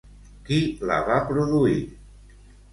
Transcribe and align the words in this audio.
Qui 0.47 0.57
la 0.93 0.97
va 1.11 1.19
produir? 1.29 1.79